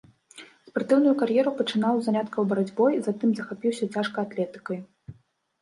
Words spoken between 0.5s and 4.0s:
Спартыўную кар'еру пачынаў з заняткаў барацьбой, затым захапіўся